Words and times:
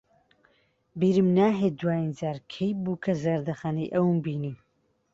بیرم 0.99 1.27
ناهێت 1.37 1.73
دوایین 1.81 2.11
جار 2.19 2.37
کەی 2.53 2.71
بوو 2.83 3.01
کە 3.03 3.11
زەردەخەنەی 3.23 3.91
ئەوم 3.95 4.17
بینی. 4.25 4.55